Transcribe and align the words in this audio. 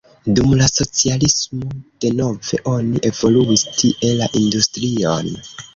Dum 0.37 0.53
la 0.61 0.69
socialismo 0.69 1.69
denove 2.07 2.61
oni 2.75 3.05
evoluis 3.13 3.69
tie 3.79 4.15
la 4.25 4.35
industrion. 4.45 5.35